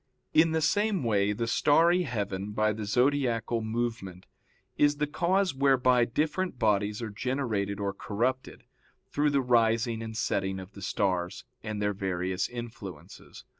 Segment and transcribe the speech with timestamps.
[0.33, 4.25] In the same way the starry heaven, by the zodiacal movement,
[4.75, 8.63] is the cause whereby different bodies are generated or corrupted,
[9.11, 13.45] through the rising and setting of the stars, and their various influences.